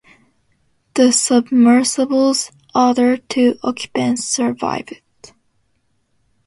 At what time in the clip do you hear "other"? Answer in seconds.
2.73-3.17